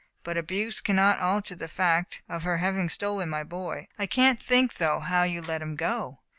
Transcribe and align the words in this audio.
"But 0.23 0.35
abuse 0.35 0.81
cannot 0.81 1.19
alter 1.19 1.53
the 1.53 1.67
fact 1.67 2.23
of 2.27 2.41
her 2.41 2.57
having 2.57 2.89
stolen 2.89 3.29
my 3.29 3.43
boy. 3.43 3.87
I 3.99 4.07
can't 4.07 4.41
think, 4.41 4.77
though, 4.77 4.99
how 5.01 5.21
you 5.21 5.43
let 5.43 5.61
him 5.61 5.75
go. 5.75 6.21